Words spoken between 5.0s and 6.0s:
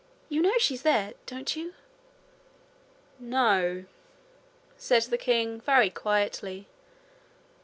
the king, very